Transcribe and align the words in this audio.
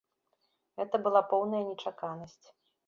Гэта 0.81 0.95
была 1.05 1.21
поўная 1.35 1.61
нечаканасць. 1.71 2.47